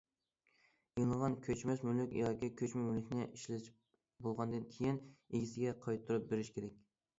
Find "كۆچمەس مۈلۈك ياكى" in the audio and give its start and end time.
1.47-2.49